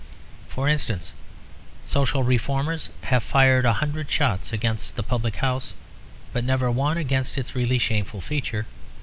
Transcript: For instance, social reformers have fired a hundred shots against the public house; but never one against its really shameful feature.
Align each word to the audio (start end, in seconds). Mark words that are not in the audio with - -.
For 0.47 0.67
instance, 0.67 1.11
social 1.85 2.23
reformers 2.23 2.89
have 3.03 3.21
fired 3.21 3.65
a 3.65 3.73
hundred 3.73 4.09
shots 4.09 4.51
against 4.51 4.95
the 4.95 5.03
public 5.03 5.35
house; 5.35 5.75
but 6.33 6.43
never 6.43 6.71
one 6.71 6.97
against 6.97 7.37
its 7.37 7.53
really 7.53 7.77
shameful 7.77 8.19
feature. 8.19 8.65